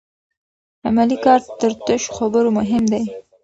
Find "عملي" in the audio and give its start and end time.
0.87-1.17